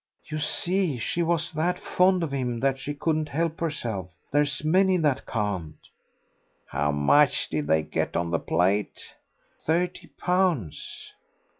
[0.25, 4.09] "You see, she was that fond of him that she couldn't help herself.
[4.31, 5.77] There's many that can't."
[6.65, 9.13] "How much did they get on the plate?"
[9.63, 11.13] "Thirty pounds."